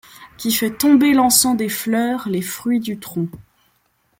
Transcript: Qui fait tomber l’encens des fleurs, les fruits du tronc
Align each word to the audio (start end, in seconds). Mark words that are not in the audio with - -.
Qui 0.35 0.51
fait 0.51 0.75
tomber 0.75 1.13
l’encens 1.13 1.55
des 1.55 1.69
fleurs, 1.69 2.27
les 2.27 2.41
fruits 2.41 2.79
du 2.79 2.97
tronc 2.97 3.27